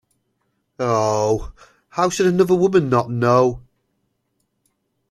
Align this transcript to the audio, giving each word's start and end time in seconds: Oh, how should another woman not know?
Oh, 0.79 1.51
how 1.89 2.09
should 2.09 2.25
another 2.25 2.55
woman 2.55 2.89
not 2.89 3.11
know? 3.11 3.61